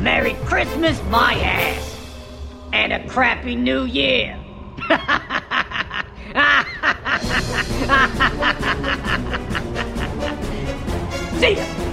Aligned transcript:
Merry 0.00 0.32
Christmas, 0.46 0.98
my 1.10 1.34
ass! 1.34 1.96
And 2.72 2.90
a 2.90 3.06
crappy 3.06 3.54
New 3.54 3.84
Year! 3.84 4.34
See 11.38 11.56
ya! 11.56 11.89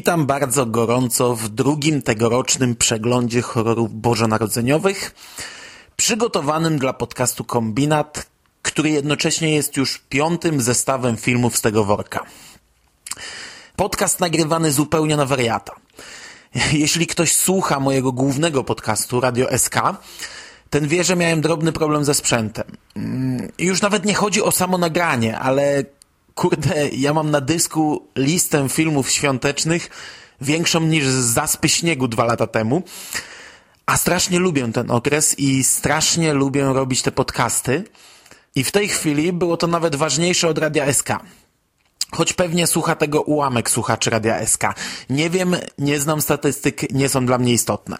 Witam 0.00 0.26
bardzo 0.26 0.66
gorąco 0.66 1.36
w 1.36 1.48
drugim 1.48 2.02
tegorocznym 2.02 2.76
przeglądzie 2.76 3.42
horrorów 3.42 3.94
bożonarodzeniowych, 3.94 5.14
przygotowanym 5.96 6.78
dla 6.78 6.92
podcastu 6.92 7.44
Kombinat, 7.44 8.26
który 8.62 8.90
jednocześnie 8.90 9.54
jest 9.54 9.76
już 9.76 9.98
piątym 9.98 10.60
zestawem 10.60 11.16
filmów 11.16 11.56
z 11.56 11.60
tego 11.60 11.84
worka. 11.84 12.24
Podcast 13.76 14.20
nagrywany 14.20 14.72
zupełnie 14.72 15.16
na 15.16 15.26
wariata. 15.26 15.72
Jeśli 16.72 17.06
ktoś 17.06 17.36
słucha 17.36 17.80
mojego 17.80 18.12
głównego 18.12 18.64
podcastu, 18.64 19.20
Radio 19.20 19.58
SK, 19.58 19.76
ten 20.70 20.88
wie, 20.88 21.04
że 21.04 21.16
miałem 21.16 21.40
drobny 21.40 21.72
problem 21.72 22.04
ze 22.04 22.14
sprzętem. 22.14 22.76
Mm, 22.96 23.52
Już 23.58 23.82
nawet 23.82 24.04
nie 24.04 24.14
chodzi 24.14 24.42
o 24.42 24.52
samo 24.52 24.78
nagranie, 24.78 25.38
ale 25.38 25.84
kurde, 26.34 26.88
ja 26.88 27.14
mam 27.14 27.30
na 27.30 27.40
dysku 27.40 28.08
listę 28.16 28.68
filmów 28.68 29.10
świątecznych 29.10 29.90
większą 30.40 30.80
niż 30.80 31.06
z 31.06 31.24
zaspy 31.24 31.68
śniegu 31.68 32.08
dwa 32.08 32.24
lata 32.24 32.46
temu. 32.46 32.82
A 33.86 33.96
strasznie 33.96 34.38
lubię 34.38 34.72
ten 34.72 34.90
okres 34.90 35.38
i 35.38 35.64
strasznie 35.64 36.32
lubię 36.32 36.64
robić 36.64 37.02
te 37.02 37.12
podcasty. 37.12 37.84
I 38.54 38.64
w 38.64 38.72
tej 38.72 38.88
chwili 38.88 39.32
było 39.32 39.56
to 39.56 39.66
nawet 39.66 39.94
ważniejsze 39.96 40.48
od 40.48 40.58
Radia 40.58 40.92
SK. 40.92 41.08
Choć 42.12 42.32
pewnie 42.32 42.66
słucha 42.66 42.94
tego 42.96 43.22
ułamek 43.22 43.70
słuchaczy 43.70 44.10
Radia 44.10 44.46
SK. 44.46 44.62
Nie 45.10 45.30
wiem, 45.30 45.56
nie 45.78 46.00
znam 46.00 46.20
statystyk, 46.20 46.92
nie 46.92 47.08
są 47.08 47.26
dla 47.26 47.38
mnie 47.38 47.52
istotne. 47.52 47.96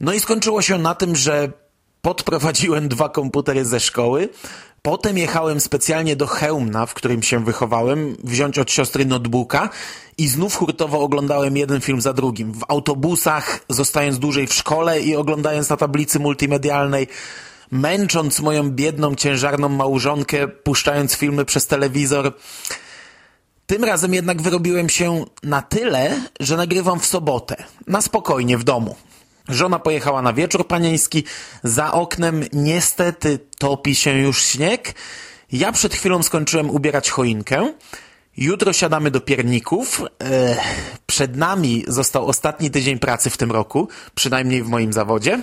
No 0.00 0.12
i 0.12 0.20
skończyło 0.20 0.62
się 0.62 0.78
na 0.78 0.94
tym, 0.94 1.16
że 1.16 1.52
podprowadziłem 2.02 2.88
dwa 2.88 3.08
komputery 3.08 3.64
ze 3.64 3.80
szkoły, 3.80 4.28
potem 4.82 5.18
jechałem 5.18 5.60
specjalnie 5.60 6.16
do 6.16 6.26
Chełmna, 6.26 6.86
w 6.86 6.94
którym 6.94 7.22
się 7.22 7.44
wychowałem, 7.44 8.16
wziąć 8.24 8.58
od 8.58 8.70
siostry 8.70 9.04
notebooka 9.04 9.68
i 10.18 10.28
znów 10.28 10.56
hurtowo 10.56 11.00
oglądałem 11.00 11.56
jeden 11.56 11.80
film 11.80 12.00
za 12.00 12.12
drugim. 12.12 12.52
W 12.52 12.64
autobusach, 12.68 13.60
zostając 13.68 14.18
dłużej 14.18 14.46
w 14.46 14.54
szkole 14.54 15.00
i 15.00 15.16
oglądając 15.16 15.68
na 15.68 15.76
tablicy 15.76 16.18
multimedialnej, 16.18 17.06
męcząc 17.70 18.40
moją 18.40 18.70
biedną, 18.70 19.14
ciężarną 19.14 19.68
małżonkę, 19.68 20.48
puszczając 20.48 21.14
filmy 21.14 21.44
przez 21.44 21.66
telewizor. 21.66 22.32
Tym 23.66 23.84
razem 23.84 24.14
jednak 24.14 24.42
wyrobiłem 24.42 24.88
się 24.88 25.24
na 25.42 25.62
tyle, 25.62 26.20
że 26.40 26.56
nagrywam 26.56 27.00
w 27.00 27.06
sobotę, 27.06 27.64
na 27.86 28.02
spokojnie 28.02 28.58
w 28.58 28.64
domu. 28.64 28.96
Żona 29.54 29.78
pojechała 29.78 30.22
na 30.22 30.32
wieczór 30.32 30.66
panieński, 30.66 31.24
za 31.64 31.92
oknem 31.92 32.44
niestety 32.52 33.38
topi 33.58 33.94
się 33.94 34.18
już 34.18 34.44
śnieg. 34.44 34.94
Ja 35.52 35.72
przed 35.72 35.94
chwilą 35.94 36.22
skończyłem 36.22 36.70
ubierać 36.70 37.10
choinkę. 37.10 37.72
Jutro 38.36 38.72
siadamy 38.72 39.10
do 39.10 39.20
pierników. 39.20 40.02
Ech, 40.18 40.58
przed 41.06 41.36
nami 41.36 41.84
został 41.88 42.26
ostatni 42.26 42.70
tydzień 42.70 42.98
pracy 42.98 43.30
w 43.30 43.36
tym 43.36 43.52
roku, 43.52 43.88
przynajmniej 44.14 44.62
w 44.62 44.68
moim 44.68 44.92
zawodzie. 44.92 45.42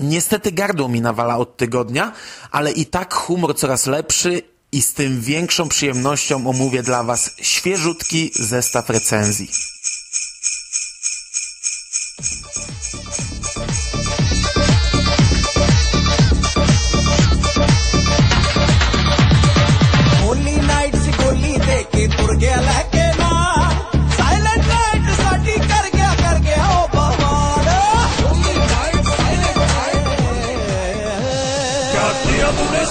Niestety 0.00 0.52
gardło 0.52 0.88
mi 0.88 1.00
nawala 1.00 1.38
od 1.38 1.56
tygodnia, 1.56 2.12
ale 2.50 2.72
i 2.72 2.86
tak 2.86 3.14
humor 3.14 3.56
coraz 3.56 3.86
lepszy 3.86 4.42
i 4.72 4.82
z 4.82 4.94
tym 4.94 5.20
większą 5.20 5.68
przyjemnością 5.68 6.48
omówię 6.48 6.82
dla 6.82 7.02
Was 7.02 7.30
świeżutki 7.40 8.30
zestaw 8.34 8.90
recenzji. 8.90 9.48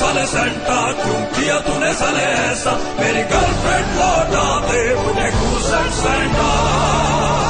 साले 0.02 0.26
सेंटा 0.28 0.78
क्यों 1.02 1.20
किया 1.34 1.58
तूने 1.66 1.94
साले 1.94 2.24
ऐसा 2.40 2.72
मेरी 3.00 3.24
गर्लफ्रेंड 3.32 3.94
लौटा 4.00 4.46
दे 4.68 4.82
मुझे 5.04 5.30
घूस 5.32 5.70
सेंटा 6.02 7.41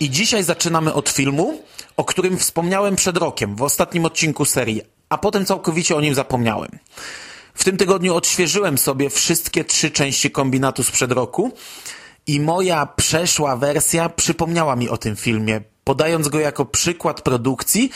I 0.00 0.10
dzisiaj 0.10 0.42
zaczynamy 0.42 0.92
od 0.92 1.08
filmu, 1.08 1.62
o 1.96 2.04
którym 2.04 2.38
wspomniałem 2.38 2.96
przed 2.96 3.16
rokiem, 3.16 3.56
w 3.56 3.62
ostatnim 3.62 4.04
odcinku 4.04 4.44
serii, 4.44 4.82
a 5.08 5.18
potem 5.18 5.46
całkowicie 5.46 5.96
o 5.96 6.00
nim 6.00 6.14
zapomniałem. 6.14 6.78
W 7.54 7.64
tym 7.64 7.76
tygodniu 7.76 8.14
odświeżyłem 8.14 8.78
sobie 8.78 9.10
wszystkie 9.10 9.64
trzy 9.64 9.90
części 9.90 10.30
kombinatu 10.30 10.84
sprzed 10.84 11.12
roku 11.12 11.52
i 12.26 12.40
moja 12.40 12.86
przeszła 12.86 13.56
wersja 13.56 14.08
przypomniała 14.08 14.76
mi 14.76 14.88
o 14.88 14.96
tym 14.96 15.16
filmie, 15.16 15.60
podając 15.84 16.28
go 16.28 16.40
jako 16.40 16.64
przykład 16.64 17.22
produkcji 17.22 17.90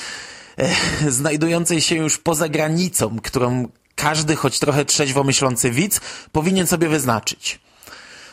e, 0.57 1.11
znajdującej 1.11 1.81
się 1.81 1.95
już 1.95 2.19
poza 2.19 2.49
granicą, 2.49 3.17
którą 3.23 3.69
każdy, 3.95 4.37
choć 4.37 4.59
trochę 4.59 4.85
trzeźwo 4.85 5.25
myślący 5.25 5.71
widz 5.71 6.01
powinien 6.33 6.67
sobie 6.67 6.89
wyznaczyć. 6.89 7.64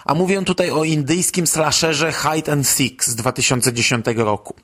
A 0.05 0.13
mówię 0.13 0.43
tutaj 0.43 0.71
o 0.71 0.83
indyjskim 0.83 1.47
slasherze 1.47 2.13
Hide 2.13 2.51
and 2.51 2.67
Seek 2.67 3.05
z 3.05 3.15
2010 3.15 4.05
roku. 4.15 4.55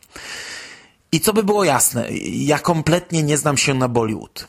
I 1.12 1.20
co 1.20 1.34
by 1.34 1.44
było 1.44 1.64
jasne, 1.64 2.08
ja 2.32 2.60
kompletnie 2.60 3.24
nie 3.24 3.38
znam 3.38 3.58
się 3.58 3.74
na 3.74 3.88
Bollywood. 3.88 4.48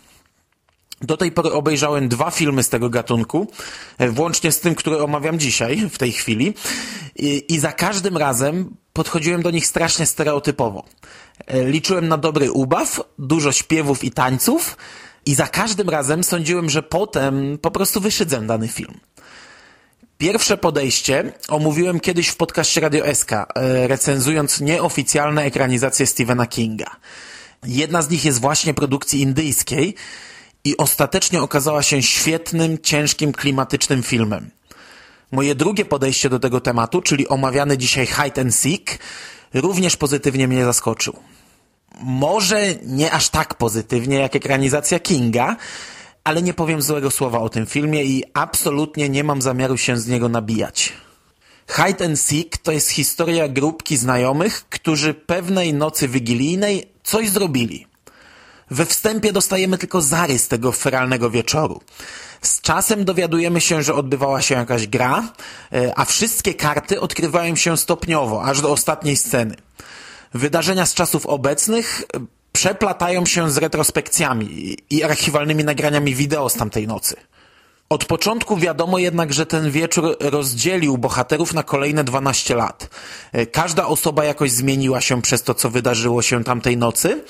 Do 1.00 1.16
tej 1.16 1.32
pory 1.32 1.52
obejrzałem 1.52 2.08
dwa 2.08 2.30
filmy 2.30 2.62
z 2.62 2.68
tego 2.68 2.90
gatunku, 2.90 3.46
e, 3.98 4.08
włącznie 4.08 4.52
z 4.52 4.60
tym, 4.60 4.74
który 4.74 5.02
omawiam 5.02 5.38
dzisiaj, 5.38 5.90
w 5.90 5.98
tej 5.98 6.12
chwili. 6.12 6.54
I, 7.16 7.44
I 7.48 7.58
za 7.58 7.72
każdym 7.72 8.16
razem 8.16 8.76
podchodziłem 8.92 9.42
do 9.42 9.50
nich 9.50 9.66
strasznie 9.66 10.06
stereotypowo. 10.06 10.84
E, 11.46 11.64
Liczyłem 11.64 12.08
na 12.08 12.16
dobry 12.16 12.52
ubaw, 12.52 13.00
dużo 13.18 13.52
śpiewów 13.52 14.04
i 14.04 14.10
tańców 14.10 14.76
i 15.26 15.34
za 15.34 15.46
każdym 15.46 15.88
razem 15.88 16.24
sądziłem, 16.24 16.70
że 16.70 16.82
potem 16.82 17.58
po 17.58 17.70
prostu 17.70 18.00
wyszydzę 18.00 18.46
dany 18.46 18.68
film. 18.68 18.94
Pierwsze 20.18 20.56
podejście 20.56 21.32
omówiłem 21.48 22.00
kiedyś 22.00 22.28
w 22.28 22.36
podcaście 22.36 22.80
Radio 22.80 23.14
SK, 23.14 23.32
e, 23.32 23.46
recenzując 23.88 24.60
nieoficjalne 24.60 25.42
ekranizacje 25.42 26.06
Stephena 26.06 26.46
Kinga. 26.46 26.96
Jedna 27.64 28.02
z 28.02 28.10
nich 28.10 28.24
jest 28.24 28.40
właśnie 28.40 28.74
produkcji 28.74 29.20
indyjskiej 29.20 29.94
i 30.64 30.76
ostatecznie 30.76 31.42
okazała 31.42 31.82
się 31.82 32.02
świetnym, 32.02 32.78
ciężkim, 32.78 33.32
klimatycznym 33.32 34.02
filmem. 34.02 34.50
Moje 35.32 35.54
drugie 35.54 35.84
podejście 35.84 36.28
do 36.28 36.38
tego 36.38 36.60
tematu, 36.60 37.02
czyli 37.02 37.28
omawiany 37.28 37.78
dzisiaj 37.78 38.06
Hide 38.06 38.40
and 38.40 38.54
Seek, 38.54 38.98
również 39.54 39.96
pozytywnie 39.96 40.48
mnie 40.48 40.64
zaskoczył. 40.64 41.16
Może 42.00 42.74
nie 42.82 43.12
aż 43.12 43.28
tak 43.28 43.54
pozytywnie 43.54 44.16
jak 44.16 44.36
ekranizacja 44.36 45.00
Kinga, 45.00 45.56
ale 46.28 46.42
nie 46.42 46.54
powiem 46.54 46.82
złego 46.82 47.10
słowa 47.10 47.38
o 47.38 47.48
tym 47.48 47.66
filmie 47.66 48.04
i 48.04 48.24
absolutnie 48.34 49.08
nie 49.08 49.24
mam 49.24 49.42
zamiaru 49.42 49.76
się 49.76 49.96
z 49.96 50.06
niego 50.06 50.28
nabijać. 50.28 50.92
Hide 51.70 52.04
and 52.04 52.20
Seek 52.20 52.56
to 52.56 52.72
jest 52.72 52.90
historia 52.90 53.48
grupki 53.48 53.96
znajomych, 53.96 54.64
którzy 54.68 55.14
pewnej 55.14 55.74
nocy 55.74 56.08
wigilijnej 56.08 56.88
coś 57.04 57.28
zrobili. 57.28 57.86
We 58.70 58.86
wstępie 58.86 59.32
dostajemy 59.32 59.78
tylko 59.78 60.00
zarys 60.00 60.48
tego 60.48 60.72
feralnego 60.72 61.30
wieczoru. 61.30 61.80
Z 62.42 62.60
czasem 62.60 63.04
dowiadujemy 63.04 63.60
się, 63.60 63.82
że 63.82 63.94
odbywała 63.94 64.42
się 64.42 64.54
jakaś 64.54 64.86
gra, 64.86 65.32
e, 65.72 65.98
a 65.98 66.04
wszystkie 66.04 66.54
karty 66.54 67.00
odkrywają 67.00 67.56
się 67.56 67.76
stopniowo, 67.76 68.44
aż 68.44 68.60
do 68.60 68.72
ostatniej 68.72 69.16
sceny. 69.16 69.56
Wydarzenia 70.34 70.86
z 70.86 70.94
czasów 70.94 71.26
obecnych 71.26 72.02
przeplatają 72.52 73.26
się 73.26 73.50
z 73.50 73.56
retrospekcjami 73.56 74.76
i 74.90 75.04
archiwalnymi 75.04 75.64
nagraniami 75.64 76.14
wideo 76.14 76.48
z 76.48 76.54
tamtej 76.54 76.86
nocy. 76.86 77.16
Od 77.88 78.04
początku 78.04 78.56
wiadomo 78.56 78.98
jednak, 78.98 79.32
że 79.32 79.46
ten 79.46 79.70
wieczór 79.70 80.16
rozdzielił 80.20 80.98
bohaterów 80.98 81.54
na 81.54 81.62
kolejne 81.62 82.04
12 82.04 82.54
lat. 82.54 82.90
E, 83.32 83.46
Każda 83.46 83.86
osoba 83.86 84.24
jakoś 84.24 84.50
zmieniła 84.50 85.00
się 85.00 85.22
przez 85.22 85.42
to, 85.42 85.54
co 85.54 85.70
wydarzyło 85.70 86.22
się 86.22 86.44
tamtej 86.44 86.76
nocy. 86.76 87.24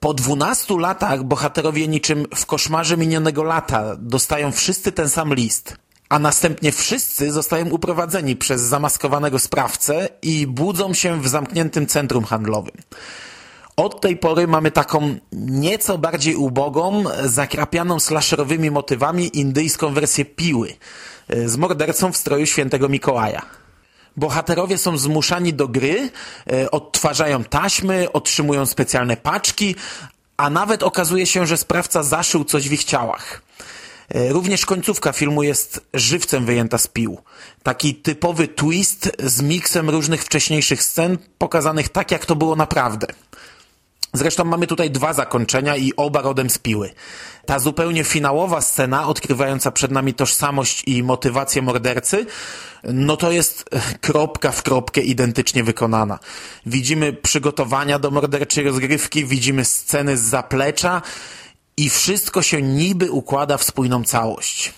Po 0.00 0.14
12 0.14 0.74
latach 0.78 1.22
bohaterowie 1.22 1.88
niczym 1.88 2.26
w 2.34 2.46
koszmarze 2.46 2.96
minionego 2.96 3.42
lata 3.42 3.96
dostają 3.98 4.52
wszyscy 4.52 4.92
ten 4.92 5.08
sam 5.08 5.34
list. 5.34 5.76
A 6.08 6.18
następnie 6.18 6.72
wszyscy 6.72 7.32
zostają 7.32 7.68
uprowadzeni 7.68 8.36
przez 8.36 8.60
zamaskowanego 8.62 9.38
sprawcę 9.38 10.08
i 10.22 10.46
budzą 10.46 10.94
się 10.94 11.20
w 11.20 11.28
zamkniętym 11.28 11.86
centrum 11.86 12.24
handlowym. 12.24 12.74
Od 13.76 14.00
tej 14.00 14.16
pory 14.16 14.46
mamy 14.46 14.70
taką 14.70 15.16
nieco 15.32 15.98
bardziej 15.98 16.36
ubogą, 16.36 17.04
zakrapianą 17.24 18.00
slasherowymi 18.00 18.70
motywami 18.70 19.38
indyjską 19.38 19.94
wersję 19.94 20.24
piły 20.24 20.74
e, 21.28 21.48
z 21.48 21.56
mordercą 21.56 22.12
w 22.12 22.16
stroju 22.16 22.46
świętego 22.46 22.88
Mikołaja. 22.88 23.42
Bohaterowie 24.16 24.78
są 24.78 24.98
zmuszani 24.98 25.54
do 25.54 25.68
gry, 25.68 26.10
e, 26.52 26.70
odtwarzają 26.70 27.44
taśmy, 27.44 28.12
otrzymują 28.12 28.66
specjalne 28.66 29.16
paczki, 29.16 29.74
a 30.36 30.50
nawet 30.50 30.82
okazuje 30.82 31.26
się, 31.26 31.46
że 31.46 31.56
sprawca 31.56 32.02
zaszył 32.02 32.44
coś 32.44 32.68
w 32.68 32.72
ich 32.72 32.84
ciałach. 32.84 33.42
E, 34.08 34.32
Również 34.32 34.66
końcówka 34.66 35.12
filmu 35.12 35.42
jest 35.42 35.80
żywcem 35.94 36.44
wyjęta 36.46 36.78
z 36.78 36.86
pił. 36.86 37.18
Taki 37.62 37.94
typowy 37.94 38.48
twist 38.48 39.10
z 39.18 39.42
miksem 39.42 39.90
różnych 39.90 40.24
wcześniejszych 40.24 40.82
scen, 40.82 41.18
pokazanych 41.38 41.88
tak, 41.88 42.10
jak 42.10 42.26
to 42.26 42.36
było 42.36 42.56
naprawdę. 42.56 43.06
Zresztą 44.12 44.44
mamy 44.44 44.66
tutaj 44.66 44.90
dwa 44.90 45.12
zakończenia 45.12 45.76
i 45.76 45.92
oba 45.96 46.22
rodem 46.22 46.50
z 46.50 46.58
piły. 46.58 46.90
Ta 47.46 47.58
zupełnie 47.58 48.04
finałowa 48.04 48.60
scena, 48.60 49.06
odkrywająca 49.06 49.70
przed 49.70 49.90
nami 49.90 50.14
tożsamość 50.14 50.82
i 50.86 51.02
motywację 51.02 51.62
mordercy, 51.62 52.26
no 52.84 53.16
to 53.16 53.32
jest 53.32 53.64
eh, 53.70 54.00
kropka 54.00 54.52
w 54.52 54.62
kropkę 54.62 55.00
identycznie 55.00 55.64
wykonana. 55.64 56.18
Widzimy 56.66 57.12
przygotowania 57.12 57.98
do 57.98 58.10
morderczej 58.10 58.64
rozgrywki, 58.64 59.24
widzimy 59.24 59.64
sceny 59.64 60.16
z 60.16 60.20
zaplecza 60.20 61.02
i 61.76 61.90
wszystko 61.90 62.42
się 62.42 62.62
niby 62.62 63.10
układa 63.10 63.56
w 63.56 63.64
spójną 63.64 64.04
całość. 64.04 64.72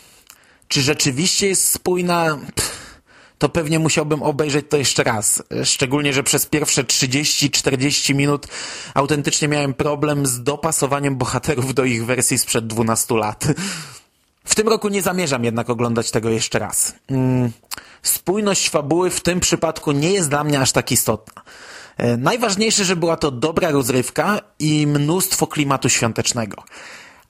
Czy 0.69 0.83
rzeczywiście 0.83 1.49
jest 1.49 1.71
spójna? 1.71 2.39
Pff 2.55 2.84
to 3.45 3.49
pewnie 3.49 3.79
musiałbym 3.79 4.23
obejrzeć 4.23 4.67
to 4.69 4.77
jeszcze 4.77 5.05
raz. 5.05 5.43
Szczególnie, 5.65 6.13
że 6.13 6.23
przez 6.23 6.47
pierwsze 6.47 6.85
30-40 6.85 8.15
minut 8.15 8.47
autentycznie 8.95 9.49
miałem 9.49 9.75
problem 9.75 10.27
z 10.27 10.43
dopasowaniem 10.43 11.17
bohaterów 11.17 11.75
do 11.75 11.85
ich 11.85 12.07
wersji 12.07 12.39
sprzed 12.39 12.67
12 12.67 13.15
lat. 13.15 13.45
W 14.45 14.55
tym 14.55 14.69
roku 14.69 14.89
nie 14.89 15.03
zamierzam 15.03 15.45
jednak 15.45 15.71
oglądać 15.71 16.11
tego 16.11 16.31
jeszcze 16.31 16.59
raz. 16.59 16.93
Mm, 17.11 17.53
Spójność 18.03 18.71
fabuły 18.71 19.11
w 19.11 19.21
tym 19.21 19.41
przypadku 19.41 19.93
nie 19.93 20.13
jest 20.13 20.29
dla 20.29 20.45
mnie 20.45 20.61
aż 20.61 20.73
tak 20.73 20.93
istotna. 20.93 21.43
E, 21.97 22.17
Najważniejsze, 22.17 22.85
że 22.85 22.97
była 22.97 23.17
to 23.17 23.31
dobra 23.31 23.71
rozrywka 23.71 24.41
i 24.59 24.87
mnóstwo 24.87 25.47
klimatu 25.47 25.89
świątecznego. 25.89 26.63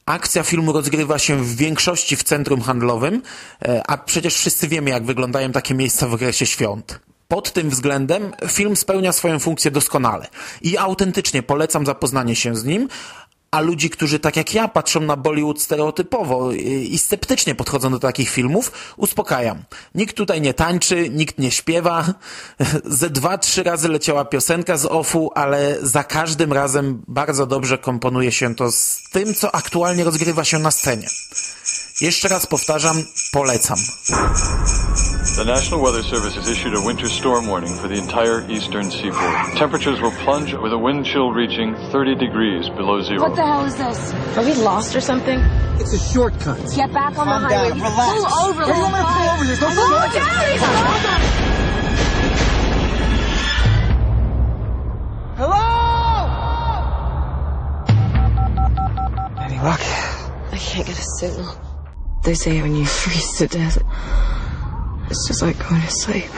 Akcja 0.06 0.42
filmu 0.42 0.72
rozgrywa 0.72 1.18
się 1.18 1.36
w 1.36 1.56
większości 1.56 2.16
w 2.16 2.22
centrum 2.22 2.60
handlowym, 2.60 3.22
e, 3.64 3.82
a 3.86 3.98
przecież 3.98 4.34
wszyscy 4.34 4.68
wiemy, 4.68 4.90
jak 4.90 5.04
wyglądają 5.04 5.52
takie 5.52 5.74
miejsca 5.74 6.08
w 6.08 6.14
okresie 6.14 6.46
świąt. 6.46 7.00
Pod 7.28 7.52
tym 7.52 7.70
względem 7.70 8.32
film 8.48 8.76
spełnia 8.76 9.12
swoją 9.12 9.38
funkcję 9.38 9.70
doskonale 9.70 10.26
i 10.62 10.78
autentycznie 10.78 11.42
polecam 11.42 11.86
zapoznanie 11.86 12.36
się 12.36 12.56
z 12.56 12.64
nim, 12.64 12.88
a 13.54 13.60
ludzi, 13.60 13.90
którzy 13.90 14.18
tak 14.18 14.36
jak 14.36 14.54
ja 14.54 14.68
patrzą 14.68 15.00
na 15.00 15.16
Bollywood 15.16 15.62
stereotypowo 15.62 16.52
i 16.52 16.98
sceptycznie 16.98 17.54
podchodzą 17.54 17.90
do 17.90 17.98
takich 17.98 18.30
filmów, 18.30 18.72
uspokajam. 18.96 19.62
Nikt 19.94 20.16
tutaj 20.16 20.40
nie 20.40 20.54
tańczy, 20.54 21.10
nikt 21.10 21.38
nie 21.38 21.50
śpiewa. 21.50 22.04
Ze 23.00 23.10
dwa, 23.10 23.38
trzy 23.38 23.62
razy 23.62 23.88
leciała 23.88 24.24
piosenka 24.24 24.76
z 24.76 24.86
OFU, 24.86 25.30
ale 25.34 25.76
za 25.82 26.04
każdym 26.04 26.52
razem 26.52 27.02
bardzo 27.08 27.46
dobrze 27.46 27.78
komponuje 27.78 28.32
się 28.32 28.54
to 28.54 28.72
z 28.72 29.02
tym, 29.12 29.34
co 29.34 29.54
aktualnie 29.54 30.04
rozgrywa 30.04 30.44
się 30.44 30.58
na 30.58 30.70
scenie. 30.70 31.08
Jeszcze 32.00 32.28
raz 32.28 32.46
powtarzam, 32.46 33.04
polecam. 33.32 33.78
The 35.24 35.42
National 35.44 35.80
Weather 35.82 36.02
Service 36.02 36.34
has 36.36 36.48
issued 36.48 36.74
a 36.74 36.80
winter 36.82 37.08
storm 37.08 37.48
warning 37.48 37.74
for 37.76 37.88
the 37.88 37.94
entire 37.96 38.48
eastern 38.48 38.90
seaboard. 38.90 39.56
Temperatures 39.56 40.00
will 40.00 40.12
plunge 40.22 40.52
with 40.54 40.72
a 40.72 40.78
wind 40.78 41.06
chill 41.06 41.32
reaching 41.32 41.74
30 41.90 42.14
degrees 42.16 42.68
below 42.68 43.00
zero. 43.02 43.22
What 43.22 43.34
the 43.34 43.44
hell 43.44 43.64
is 43.64 43.74
this? 43.76 44.12
Are 44.36 44.44
we 44.44 44.52
lost 44.54 44.94
or 44.94 45.00
something? 45.00 45.40
It's 45.80 45.92
a 45.94 45.98
shortcut. 46.12 46.60
Get 46.76 46.92
back 46.92 47.18
on 47.18 47.24
Calm 47.26 47.42
the 47.42 47.48
highway. 47.48 47.70
down, 47.70 47.80
relax. 47.80 48.12
Pull 48.12 48.26
over, 48.48 48.62
Hey, 48.62 48.68
you 48.68 48.74
little 48.74 48.90
want 48.92 48.92
me 48.92 49.00
to 49.00 49.04
pull 49.04 49.14
fuck. 49.24 49.34
over? 49.34 49.44
There's 49.44 49.60
no 49.60 49.66
Pull 49.66 49.88
shortcut. 49.88 50.14
down, 50.14 50.52
he's 50.52 50.62
on. 50.62 52.04
Hello? 55.40 55.64
Any 59.42 59.58
luck? 59.58 59.80
I 60.52 60.56
can't 60.58 60.86
get 60.86 60.98
a 60.98 61.02
signal. 61.18 61.54
They 62.22 62.34
say 62.34 62.62
when 62.62 62.76
you 62.76 62.84
freeze 63.00 63.38
to 63.38 63.46
death, 63.48 63.78
it's 65.10 65.28
just 65.28 65.42
like 65.42 65.58
going 65.68 65.82
to 65.82 65.90
sleep. 65.90 66.30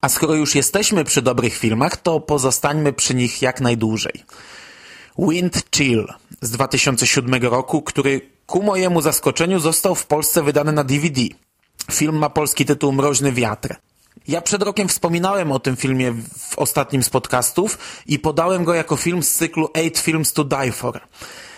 A 0.00 0.08
skoro 0.08 0.34
już 0.34 0.54
jesteśmy 0.54 1.04
przy 1.04 1.22
dobrych 1.22 1.56
filmach, 1.56 1.96
to 1.96 2.20
pozostańmy 2.20 2.92
przy 2.92 3.14
nich 3.14 3.42
jak 3.42 3.60
najdłużej. 3.60 4.24
Wind 5.18 5.62
Chill 5.76 6.06
z 6.40 6.50
2007 6.50 7.42
roku, 7.42 7.82
który 7.82 8.20
ku 8.46 8.62
mojemu 8.62 9.00
zaskoczeniu 9.00 9.60
został 9.60 9.94
w 9.94 10.06
Polsce 10.06 10.42
wydany 10.42 10.72
na 10.72 10.84
DVD. 10.84 11.22
Film 11.92 12.16
ma 12.18 12.30
polski 12.30 12.64
tytuł 12.64 12.92
Mroźny 12.92 13.32
wiatr. 13.32 13.76
Ja 14.28 14.40
przed 14.40 14.62
rokiem 14.62 14.88
wspominałem 14.88 15.52
o 15.52 15.58
tym 15.58 15.76
filmie 15.76 16.12
w 16.38 16.58
ostatnim 16.58 17.02
z 17.02 17.10
podcastów 17.10 17.78
i 18.06 18.18
podałem 18.18 18.64
go 18.64 18.74
jako 18.74 18.96
film 18.96 19.22
z 19.22 19.34
cyklu 19.34 19.68
Eight 19.74 19.98
Films 19.98 20.32
to 20.32 20.44
Die 20.44 20.72
For. 20.72 21.00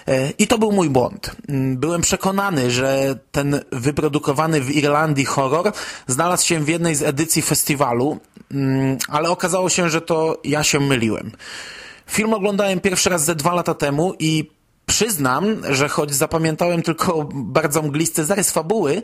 E, 0.08 0.30
I 0.38 0.46
to 0.46 0.58
był 0.58 0.72
mój 0.72 0.90
błąd. 0.90 1.30
Mm, 1.48 1.76
Byłem 1.76 2.00
przekonany, 2.02 2.70
że 2.70 3.18
ten 3.32 3.60
wyprodukowany 3.72 4.60
w 4.60 4.70
Irlandii 4.70 5.24
horror 5.24 5.72
znalazł 6.06 6.46
się 6.46 6.60
w 6.60 6.68
jednej 6.68 6.94
z 6.94 7.02
edycji 7.02 7.42
festiwalu, 7.42 8.18
mm, 8.50 8.98
ale 9.08 9.30
okazało 9.30 9.68
się, 9.68 9.88
że 9.90 10.00
to 10.00 10.40
ja 10.44 10.62
się 10.62 10.80
myliłem. 10.80 11.32
Film 12.06 12.34
oglądałem 12.34 12.80
pierwszy 12.80 13.10
raz 13.10 13.24
ze 13.24 13.34
dwa 13.34 13.54
lata 13.54 13.74
temu 13.74 14.14
i 14.18 14.50
przyznam, 14.86 15.62
że 15.70 15.88
choć 15.88 16.14
zapamiętałem 16.14 16.82
tylko 16.82 17.28
bardzo 17.34 17.82
mglisty 17.82 18.24
zarys 18.24 18.50
fabuły, 18.50 19.02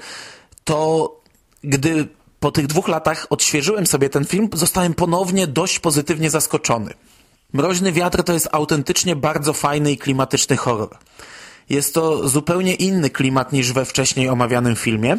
to 0.65 1.11
gdy 1.65 2.09
po 2.41 2.51
tych 2.53 2.67
dwóch 2.67 2.89
latach 2.89 3.27
odświeżyłem 3.31 3.87
sobie 3.87 4.09
ten 4.09 4.25
film, 4.25 4.49
zostałem 4.53 4.95
ponownie 4.95 5.47
dość 5.47 5.79
pozytywnie 5.79 6.31
zaskoczony. 6.31 6.95
Mroźny 7.55 7.93
wiatr 7.93 8.23
to 8.23 8.33
jest 8.33 8.49
autentycznie 8.53 9.17
bardzo 9.17 9.53
fajny 9.53 9.93
i 9.93 9.99
klimatyczny 9.99 10.57
horror. 10.57 10.99
Jest 11.71 11.95
to 11.95 12.29
zupełnie 12.29 12.75
inny 12.75 13.11
klimat 13.11 13.53
niż 13.53 13.73
we 13.73 13.85
wcześniej 13.85 14.29
omawianym 14.29 14.77
filmie. 14.77 15.19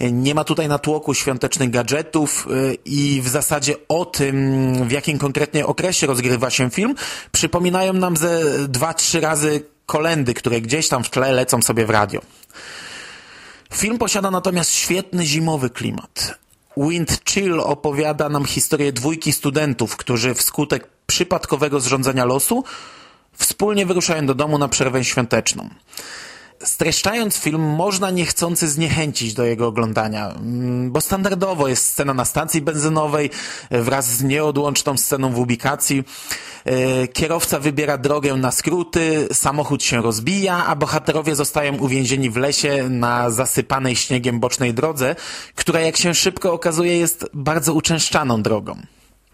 Nie 0.00 0.34
ma 0.34 0.44
tutaj 0.44 0.68
natłoku 0.68 1.14
świątecznych 1.14 1.70
gadżetów 1.70 2.46
yy, 2.50 2.78
i 2.84 3.20
w 3.22 3.28
zasadzie 3.28 3.74
o 3.88 4.04
tym, 4.04 4.88
w 4.88 4.92
jakim 4.92 5.18
konkretnie 5.18 5.66
okresie 5.66 6.06
rozgrywa 6.06 6.50
się 6.50 6.70
film, 6.70 6.94
przypominają 7.32 7.92
nam 7.92 8.16
ze 8.16 8.40
dwa, 8.68 8.94
trzy 8.94 9.20
razy 9.20 9.62
kolendy, 9.86 10.34
które 10.34 10.60
gdzieś 10.60 10.88
tam 10.88 11.04
w 11.04 11.10
tle 11.10 11.32
lecą 11.32 11.62
sobie 11.62 11.86
w 11.86 11.90
radio. 11.90 12.20
Film 13.74 13.98
posiada 13.98 14.30
natomiast 14.30 14.70
świetny 14.70 15.26
zimowy 15.26 15.70
klimat. 15.70 16.38
Wind 16.76 17.20
Chill 17.28 17.60
opowiada 17.60 18.28
nam 18.28 18.44
historię 18.44 18.92
dwójki 18.92 19.32
studentów, 19.32 19.96
którzy 19.96 20.34
wskutek 20.34 20.93
przypadkowego 21.06 21.80
zrządzenia 21.80 22.24
losu 22.24 22.64
wspólnie 23.32 23.86
wyruszają 23.86 24.26
do 24.26 24.34
domu 24.34 24.58
na 24.58 24.68
przerwę 24.68 25.04
świąteczną. 25.04 25.68
Streszczając 26.62 27.36
film, 27.36 27.60
można 27.60 28.10
niechcący 28.10 28.68
zniechęcić 28.68 29.34
do 29.34 29.44
jego 29.44 29.66
oglądania, 29.66 30.30
mm, 30.30 30.92
bo 30.92 31.00
standardowo 31.00 31.68
jest 31.68 31.86
scena 31.86 32.14
na 32.14 32.24
stacji 32.24 32.62
benzynowej 32.62 33.30
wraz 33.70 34.06
z 34.06 34.22
nieodłączną 34.22 34.96
sceną 34.96 35.32
w 35.32 35.38
ubikacji. 35.38 36.04
E, 36.64 37.08
Kierowca 37.08 37.60
wybiera 37.60 37.98
drogę 37.98 38.34
na 38.34 38.50
skróty, 38.50 39.28
samochód 39.32 39.82
się 39.82 40.02
rozbija, 40.02 40.66
a 40.66 40.76
bohaterowie 40.76 41.36
zostają 41.36 41.76
uwięzieni 41.76 42.30
w 42.30 42.36
lesie 42.36 42.88
na 42.90 43.30
zasypanej 43.30 43.96
śniegiem 43.96 44.40
bocznej 44.40 44.74
drodze, 44.74 45.16
która 45.54 45.80
jak 45.80 45.96
się 45.96 46.14
szybko 46.14 46.52
okazuje 46.52 46.98
jest 46.98 47.26
bardzo 47.34 47.74
uczęszczaną 47.74 48.42
drogą. 48.42 48.76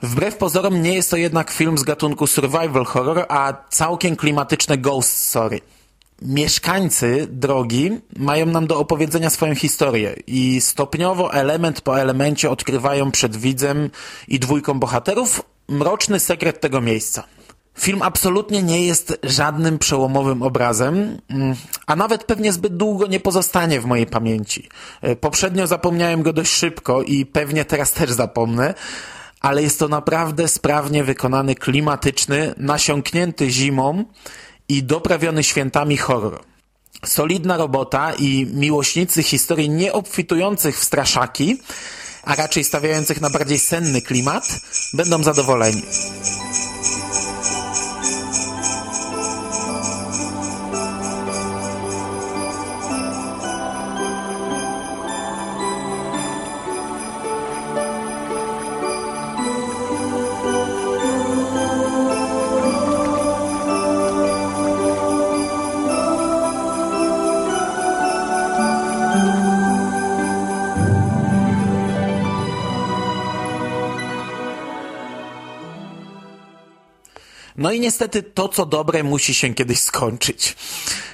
Wbrew 0.03 0.37
pozorom 0.37 0.83
nie 0.83 0.95
jest 0.95 1.11
to 1.11 1.17
jednak 1.17 1.51
film 1.51 1.79
z 1.79 1.83
gatunku 1.83 2.27
survival 2.27 2.85
horror, 2.85 3.27
a 3.29 3.55
całkiem 3.71 4.17
klimatyczne 4.17 4.79
ghost 4.79 5.17
story. 5.17 5.61
Mieszkańcy 6.23 7.27
drogi 7.31 7.91
mają 8.17 8.47
nam 8.47 8.67
do 8.67 8.79
opowiedzenia 8.79 9.31
swoją 9.31 9.55
historię 9.55 10.15
i 10.27 10.61
stopniowo, 10.61 11.35
element 11.35 11.81
po 11.81 12.01
elemencie 12.01 12.51
odkrywają 12.51 13.11
przed 13.11 13.37
widzem 13.37 13.91
i 14.29 14.39
dwójką 14.39 14.81
bohaterów 14.81 15.43
mroczny 15.69 16.21
sekret 16.21 16.61
tego 16.61 16.81
miejsca. 16.81 17.25
Film 17.79 18.03
absolutnie 18.03 18.63
nie 18.63 18.87
jest 18.87 19.19
żadnym 19.23 19.79
przełomowym 19.79 20.43
obrazem, 20.43 21.19
mm, 21.31 21.55
a 21.87 21.97
nawet 21.97 22.25
pewnie 22.25 22.53
zbyt 22.53 22.77
długo 22.77 23.07
nie 23.07 23.21
pozostanie 23.21 23.81
w 23.81 23.87
mojej 23.87 24.07
pamięci. 24.07 24.69
E, 25.03 25.17
Poprzednio 25.17 25.67
zapomniałem 25.67 26.23
go 26.23 26.33
dość 26.33 26.53
szybko 26.53 27.03
i 27.03 27.27
pewnie 27.27 27.65
teraz 27.65 27.93
też 27.93 28.11
zapomnę, 28.11 28.75
ale 29.41 29.63
jest 29.63 29.79
to 29.79 29.89
naprawdę 29.89 30.49
sprawnie 30.49 31.05
wykonany, 31.05 31.55
klimatyczny, 31.55 32.55
nasiąknięty 32.57 33.51
zimą 33.51 34.05
i 34.69 34.83
doprawiony 34.83 35.45
świętami 35.45 35.97
horror. 35.97 36.41
Solidna 37.05 37.57
robota 37.57 38.13
i 38.19 38.47
miłośnicy 38.55 39.23
historii 39.23 39.71
nieobfitujących 39.71 40.79
w 40.79 40.85
straszaki, 40.85 41.61
a 42.25 42.35
raczej 42.35 42.65
stawiających 42.65 43.21
na 43.21 43.31
bardziej 43.31 43.59
senny 43.59 44.03
klimat, 44.03 44.61
będą 44.95 45.23
zadowoleni. 45.23 45.83
No 77.71 77.75
i 77.75 77.81
niestety 77.81 78.23
to, 78.23 78.49
co 78.49 78.67
dobre, 78.67 79.03
musi 79.03 79.35
się 79.35 79.55
kiedyś 79.55 79.81
skończyć. 79.81 80.57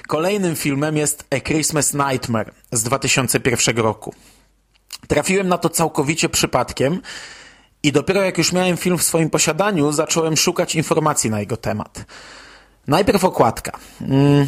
Kolejnym 0.07 0.55
filmem 0.55 0.97
jest 0.97 1.25
A 1.31 1.39
Christmas 1.39 1.93
Nightmare 1.93 2.51
z 2.71 2.83
2001 2.83 3.77
roku. 3.77 4.13
Trafiłem 5.07 5.47
na 5.47 5.57
to 5.57 5.69
całkowicie 5.69 6.29
przypadkiem 6.29 7.01
i 7.83 7.91
dopiero 7.91 8.21
jak 8.21 8.37
już 8.37 8.51
miałem 8.51 8.77
film 8.77 8.97
w 8.97 9.03
swoim 9.03 9.29
posiadaniu, 9.29 9.91
zacząłem 9.91 10.37
szukać 10.37 10.75
informacji 10.75 11.29
na 11.29 11.39
jego 11.39 11.57
temat. 11.57 12.05
Najpierw 12.87 13.23
okładka. 13.23 13.71
Mm, 14.01 14.47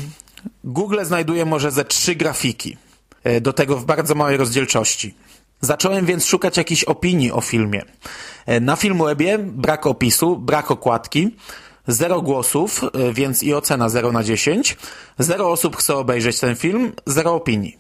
Google 0.64 1.04
znajduje 1.04 1.46
może 1.46 1.72
ze 1.72 1.86
trzy 1.86 2.16
grafiki, 2.16 2.78
e, 3.24 3.42
do 3.42 3.54
tego 3.54 3.78
w 3.78 3.86
bardzo 3.86 4.16
małej 4.16 4.38
rozdzielczości. 4.38 5.14
Zacząłem 5.62 6.06
więc 6.06 6.26
szukać 6.26 6.58
jakichś 6.58 6.84
opinii 6.84 7.32
o 7.32 7.42
filmie. 7.42 7.82
E, 8.46 8.60
Na 8.60 8.76
Filmwebie 8.76 9.38
brak 9.38 9.88
opisu, 9.88 10.38
brak 10.38 10.72
okładki, 10.72 11.32
zero 11.90 12.22
głosów, 12.22 12.84
e, 12.84 13.14
więc 13.14 13.44
i 13.44 13.54
ocena 13.54 13.90
0 13.90 14.12
na 14.12 14.24
10. 14.24 14.78
Zero 15.20 15.52
osób 15.52 15.78
chce 15.78 15.96
obejrzeć 15.96 16.40
ten 16.40 16.56
film, 16.56 16.92
zero 17.06 17.34
opinii. 17.34 17.78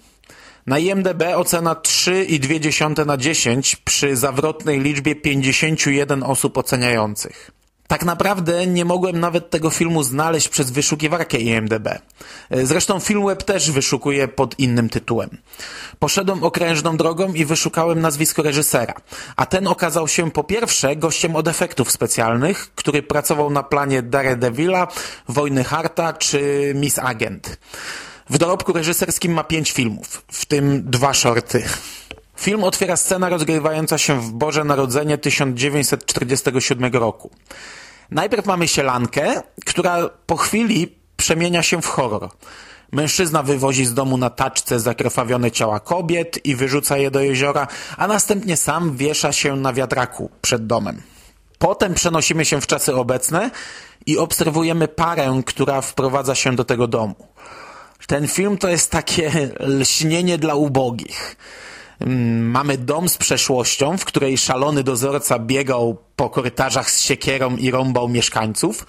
Na 0.65 0.79
IMDb 0.79 1.23
ocena 1.35 1.75
3,2 1.75 3.05
na 3.05 3.17
10 3.17 3.75
przy 3.75 4.15
zawrotnej 4.15 4.79
liczbie 4.79 5.15
51 5.15 6.23
osób 6.23 6.57
oceniających. 6.57 7.58
Tak 7.89 8.05
naprawdę 8.05 8.67
nie 8.67 8.85
mogłem 8.85 9.19
nawet 9.19 9.49
tego 9.49 9.69
filmu 9.69 10.03
znaleźć 10.03 10.49
przez 10.49 10.71
wyszukiwarkę 10.71 11.37
IMDb. 11.37 11.87
Zresztą 12.51 12.99
Filmweb 12.99 13.43
też 13.43 13.71
wyszukuje 13.71 14.27
pod 14.27 14.59
innym 14.59 14.89
tytułem. 14.89 15.29
Poszedłem 15.99 16.43
okrężną 16.43 16.97
drogą 16.97 17.33
i 17.33 17.45
wyszukałem 17.45 18.01
nazwisko 18.01 18.43
reżysera. 18.43 18.93
A 19.35 19.45
ten 19.45 19.67
okazał 19.67 20.07
się 20.07 20.31
po 20.31 20.43
pierwsze 20.43 20.95
gościem 20.95 21.35
od 21.35 21.47
efektów 21.47 21.91
specjalnych, 21.91 22.71
który 22.75 23.03
pracował 23.03 23.49
na 23.49 23.63
planie 23.63 24.01
Daredevila, 24.01 24.87
Wojny 25.27 25.63
Harta 25.63 26.13
czy 26.13 26.71
Miss 26.75 26.99
Agent. 26.99 27.57
W 28.29 28.37
dorobku 28.37 28.73
reżyserskim 28.73 29.33
ma 29.33 29.43
pięć 29.43 29.71
filmów, 29.71 30.23
w 30.31 30.45
tym 30.45 30.83
dwa 30.85 31.13
shorty. 31.13 31.63
Film 32.39 32.63
otwiera 32.63 32.97
scena 32.97 33.29
rozgrywająca 33.29 33.97
się 33.97 34.21
w 34.21 34.31
Boże 34.31 34.63
Narodzenie 34.63 35.17
1947 35.17 36.93
roku. 36.93 37.29
Najpierw 38.11 38.45
mamy 38.45 38.67
sielankę, 38.67 39.41
która 39.65 40.09
po 40.25 40.37
chwili 40.37 40.95
przemienia 41.17 41.63
się 41.63 41.81
w 41.81 41.85
horror. 41.85 42.29
Mężczyzna 42.91 43.43
wywozi 43.43 43.85
z 43.85 43.93
domu 43.93 44.17
na 44.17 44.29
taczce 44.29 44.79
zakrwawione 44.79 45.51
ciała 45.51 45.79
kobiet 45.79 46.45
i 46.45 46.55
wyrzuca 46.55 46.97
je 46.97 47.11
do 47.11 47.19
jeziora, 47.19 47.67
a 47.97 48.07
następnie 48.07 48.57
sam 48.57 48.97
wiesza 48.97 49.31
się 49.31 49.55
na 49.55 49.73
wiatraku 49.73 50.29
przed 50.41 50.67
domem. 50.67 51.01
Potem 51.57 51.93
przenosimy 51.93 52.45
się 52.45 52.61
w 52.61 52.67
czasy 52.67 52.95
obecne 52.95 53.51
i 54.05 54.17
obserwujemy 54.17 54.87
parę, 54.87 55.41
która 55.45 55.81
wprowadza 55.81 56.35
się 56.35 56.55
do 56.55 56.63
tego 56.63 56.87
domu. 56.87 57.15
Ten 58.07 58.27
film 58.27 58.57
to 58.57 58.69
jest 58.69 58.91
takie 58.91 59.49
lśnienie 59.59 60.37
dla 60.37 60.55
ubogich. 60.55 61.35
Mm, 61.99 62.51
Mamy 62.51 62.77
dom 62.77 63.09
z 63.09 63.17
przeszłością, 63.17 63.97
w 63.97 64.05
której 64.05 64.37
szalony 64.37 64.83
dozorca 64.83 65.39
biegał 65.39 65.97
po 66.15 66.29
korytarzach 66.29 66.91
z 66.91 67.01
siekierą 67.01 67.57
i 67.57 67.71
rąbał 67.71 68.09
mieszkańców. 68.09 68.85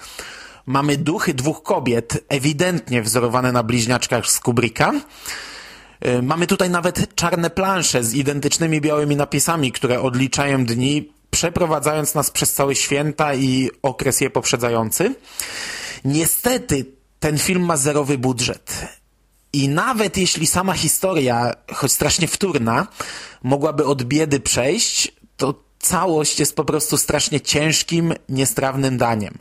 Mamy 0.66 0.96
duchy 0.96 1.34
dwóch 1.34 1.62
kobiet, 1.62 2.24
ewidentnie 2.28 3.02
wzorowane 3.02 3.52
na 3.52 3.62
bliźniaczkach 3.62 4.26
z 4.26 4.40
Kubricka. 4.40 4.92
Y, 6.06 6.22
Mamy 6.22 6.46
tutaj 6.46 6.70
nawet 6.70 7.14
czarne 7.14 7.50
plansze 7.50 8.04
z 8.04 8.14
identycznymi 8.14 8.80
białymi 8.80 9.16
napisami, 9.16 9.72
które 9.72 10.00
odliczają 10.00 10.64
dni, 10.64 11.12
przeprowadzając 11.30 12.14
nas 12.14 12.30
przez 12.30 12.52
całe 12.52 12.74
święta 12.74 13.34
i 13.34 13.70
okres 13.82 14.20
je 14.20 14.30
poprzedzający. 14.30 15.14
Niestety 16.04 16.84
ten 17.20 17.38
film 17.38 17.64
ma 17.64 17.76
zerowy 17.76 18.18
budżet. 18.18 18.99
I 19.52 19.68
nawet 19.68 20.16
jeśli 20.16 20.46
sama 20.46 20.72
historia, 20.72 21.54
choć 21.72 21.92
strasznie 21.92 22.28
wtórna, 22.28 22.86
mogłaby 23.42 23.84
od 23.84 24.02
biedy 24.02 24.40
przejść, 24.40 25.12
to 25.36 25.54
całość 25.78 26.40
jest 26.40 26.56
po 26.56 26.64
prostu 26.64 26.96
strasznie 26.96 27.40
ciężkim, 27.40 28.14
niestrawnym 28.28 28.98
daniem. 28.98 29.38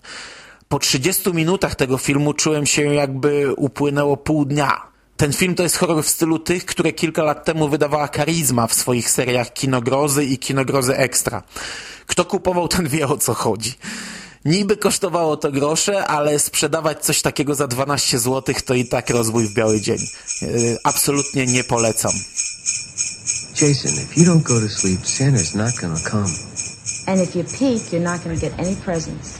Po 0.68 0.80
30 0.80 1.34
minutach 1.34 1.76
tego 1.76 1.98
filmu 1.98 2.34
czułem 2.34 2.66
się 2.66 2.94
jakby 2.94 3.54
upłynęło 3.54 4.18
pół 4.18 4.46
dnia. 4.46 4.90
Ten 5.18 5.34
film 5.34 5.56
to 5.56 5.64
jest 5.64 5.78
horror 5.78 6.04
w 6.04 6.10
stylu 6.10 6.40
tych, 6.40 6.66
które 6.66 6.92
kilka 6.92 7.24
lat 7.24 7.46
temu 7.46 7.70
wydawała 7.70 8.08
Karizma 8.08 8.68
w 8.68 8.74
swoich 8.74 9.10
seriach 9.10 9.54
Kinogrozy 9.54 10.26
i 10.26 10.38
Kinogrozy 10.38 10.98
Extra. 10.98 11.44
Kto 12.08 12.26
kupował, 12.26 12.68
ten 12.68 12.88
wie 12.88 13.08
o 13.08 13.18
co 13.18 13.34
chodzi. 13.34 13.74
Niby 14.46 14.78
kosztowało 14.78 15.38
to 15.38 15.52
grosze, 15.52 16.08
ale 16.08 16.40
sprzedawać 16.40 17.06
coś 17.06 17.22
takiego 17.22 17.56
za 17.56 17.68
12 17.68 18.20
zł 18.20 18.56
to 18.66 18.74
i 18.74 18.86
tak 18.86 19.10
rozwój 19.10 19.48
w 19.48 19.54
biały 19.54 19.82
dzień. 19.82 19.98
Yy, 20.42 20.78
Absolutnie 20.84 21.46
nie 21.46 21.64
polecam. 21.64 22.12
Jason, 23.62 23.92
if 23.92 24.20
you 24.20 24.26
don't 24.26 24.44
go 24.44 24.60
to 24.62 24.70
sleep, 24.70 25.08
Santa's 25.08 25.56
not 25.56 25.76
gonna 25.82 26.00
come. 26.00 26.34
And 27.08 27.22
if 27.22 27.36
you 27.36 27.44
peek, 27.44 27.92
you're 27.92 28.00
not 28.00 28.24
to 28.24 28.36
get 28.36 28.54
any 28.60 28.76
presents. 28.76 29.40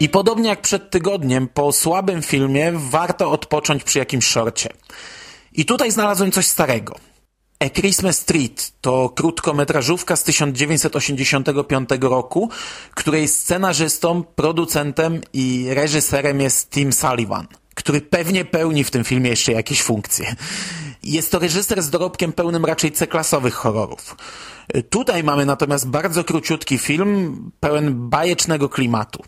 I 0.00 0.08
podobnie 0.08 0.48
jak 0.48 0.60
przed 0.60 0.90
tygodniem, 0.90 1.48
po 1.48 1.72
słabym 1.72 2.22
filmie 2.22 2.72
warto 2.76 3.30
odpocząć 3.30 3.84
przy 3.84 3.98
jakimś 3.98 4.26
szorcie. 4.26 4.68
I 5.52 5.64
tutaj 5.64 5.90
znalazłem 5.90 6.32
coś 6.32 6.46
starego. 6.46 6.96
A 7.60 7.70
Christmas 7.70 8.18
Street 8.18 8.72
to 8.80 9.08
krótkometrażówka 9.08 10.16
z 10.16 10.22
1985 10.22 11.88
roku, 12.00 12.50
której 12.94 13.28
scenarzystą, 13.28 14.22
producentem 14.22 15.20
i 15.32 15.66
reżyserem 15.70 16.40
jest 16.40 16.70
Tim 16.70 16.92
Sullivan, 16.92 17.46
który 17.74 18.00
pewnie 18.00 18.44
pełni 18.44 18.84
w 18.84 18.90
tym 18.90 19.04
filmie 19.04 19.30
jeszcze 19.30 19.52
jakieś 19.52 19.82
funkcje. 19.82 20.34
Jest 21.02 21.32
to 21.32 21.38
reżyser 21.38 21.82
z 21.82 21.90
dorobkiem 21.90 22.32
pełnym 22.32 22.64
raczej 22.64 22.92
C-klasowych 22.92 23.54
horrorów. 23.54 24.16
Tutaj 24.90 25.24
mamy 25.24 25.46
natomiast 25.46 25.88
bardzo 25.88 26.24
króciutki 26.24 26.78
film, 26.78 27.50
pełen 27.60 28.08
bajecznego 28.08 28.68
klimatu. 28.68 29.22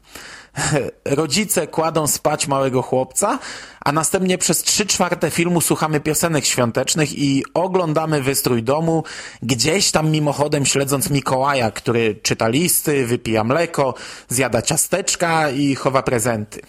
Rodzice 1.04 1.66
kładą 1.66 2.06
spać 2.06 2.48
małego 2.48 2.82
chłopca, 2.82 3.38
a 3.80 3.92
następnie 3.92 4.38
przez 4.38 4.62
trzy 4.62 4.86
czwarte 4.86 5.30
filmu 5.30 5.60
słuchamy 5.60 6.00
piosenek 6.00 6.44
świątecznych 6.44 7.18
i 7.18 7.44
oglądamy 7.54 8.22
wystrój 8.22 8.62
domu, 8.62 9.04
gdzieś 9.42 9.90
tam 9.90 10.10
mimochodem 10.10 10.66
śledząc 10.66 11.10
Mikołaja, 11.10 11.70
który 11.70 12.14
czyta 12.22 12.48
listy, 12.48 13.06
wypija 13.06 13.44
mleko, 13.44 13.94
zjada 14.28 14.62
ciasteczka 14.62 15.50
i 15.50 15.74
chowa 15.74 16.02
prezenty. 16.02 16.60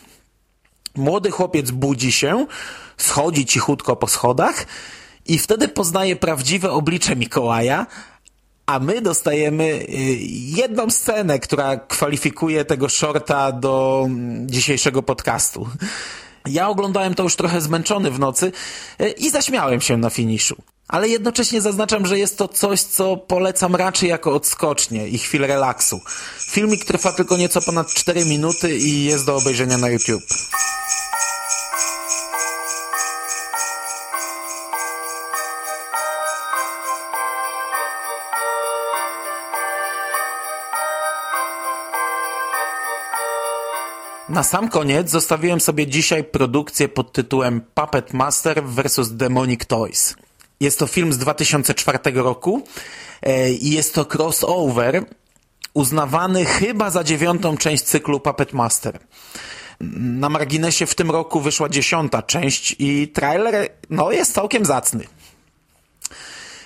Młody 0.95 1.31
chłopiec 1.31 1.71
budzi 1.71 2.11
się, 2.11 2.45
schodzi 2.97 3.45
cichutko 3.45 3.95
po 3.95 4.07
schodach 4.07 4.65
i 5.25 5.39
wtedy 5.39 5.67
poznaje 5.67 6.15
prawdziwe 6.15 6.71
oblicze 6.71 7.15
Mikołaja, 7.15 7.85
a 8.67 8.79
my 8.79 9.01
dostajemy 9.01 9.63
y, 9.63 9.85
jedną 10.31 10.89
scenę, 10.89 11.39
która 11.39 11.77
kwalifikuje 11.77 12.65
tego 12.65 12.89
shorta 12.89 13.51
do 13.51 14.03
mm, 14.05 14.49
dzisiejszego 14.49 15.03
podcastu. 15.03 15.67
Ja 16.45 16.69
oglądałem 16.69 17.15
to 17.15 17.23
już 17.23 17.35
trochę 17.35 17.61
zmęczony 17.61 18.11
w 18.11 18.19
nocy 18.19 18.51
y, 19.01 19.09
i 19.09 19.29
zaśmiałem 19.29 19.81
się 19.81 19.97
na 19.97 20.09
finiszu. 20.09 20.55
Ale 20.87 21.07
jednocześnie 21.07 21.61
zaznaczam, 21.61 22.05
że 22.05 22.19
jest 22.19 22.37
to 22.37 22.47
coś, 22.47 22.81
co 22.81 23.17
polecam 23.17 23.75
raczej 23.75 24.09
jako 24.09 24.35
odskocznie 24.35 25.07
i 25.07 25.17
chwilę 25.17 25.47
relaksu. 25.47 26.01
Filmik 26.39 26.85
trwa 26.85 27.11
tylko 27.11 27.37
nieco 27.37 27.61
ponad 27.61 27.93
4 27.93 28.25
minuty 28.25 28.77
i 28.77 29.03
jest 29.03 29.25
do 29.25 29.35
obejrzenia 29.35 29.77
na 29.77 29.89
YouTube. 29.89 30.23
Na 44.37 44.43
sam 44.43 44.69
koniec 44.69 45.09
zostawiłem 45.09 45.59
sobie 45.61 45.87
dzisiaj 45.87 46.23
produkcję 46.23 46.89
pod 46.89 47.11
tytułem 47.11 47.61
Puppet 47.73 48.13
Master 48.13 48.63
vs. 48.63 49.15
Demonic 49.15 49.65
Toys. 49.65 50.15
Jest 50.59 50.79
to 50.79 50.87
film 50.87 51.13
z 51.13 51.17
2004 51.17 51.99
roku 52.13 52.63
e, 53.21 53.51
i 53.51 53.71
jest 53.71 53.93
to 53.95 54.05
crossover 54.05 55.05
uznawany 55.73 56.45
chyba 56.45 56.89
za 56.89 57.03
dziewiątą 57.03 57.57
część 57.57 57.83
cyklu 57.83 58.19
Puppet 58.19 58.53
Master. 58.53 58.99
Na 60.21 60.29
marginesie 60.29 60.85
w 60.85 60.95
tym 60.95 61.11
roku 61.11 61.41
wyszła 61.41 61.69
dziesiąta 61.69 62.21
część 62.21 62.75
i 62.79 63.07
trailer 63.07 63.69
no, 63.89 64.11
jest 64.11 64.33
całkiem 64.33 64.65
zacny. 64.65 65.07